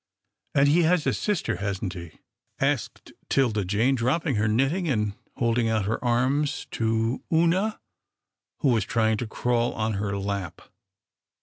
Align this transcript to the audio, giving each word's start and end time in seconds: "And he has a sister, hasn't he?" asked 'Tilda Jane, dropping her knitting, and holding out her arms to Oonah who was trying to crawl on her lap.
"And 0.55 0.67
he 0.67 0.81
has 0.81 1.05
a 1.05 1.13
sister, 1.13 1.57
hasn't 1.57 1.93
he?" 1.93 2.17
asked 2.59 3.11
'Tilda 3.29 3.63
Jane, 3.65 3.93
dropping 3.93 4.33
her 4.33 4.47
knitting, 4.47 4.89
and 4.89 5.13
holding 5.37 5.69
out 5.69 5.85
her 5.85 6.03
arms 6.03 6.65
to 6.71 7.21
Oonah 7.31 7.79
who 8.61 8.69
was 8.69 8.83
trying 8.83 9.17
to 9.17 9.27
crawl 9.27 9.73
on 9.73 9.93
her 10.01 10.17
lap. 10.17 10.63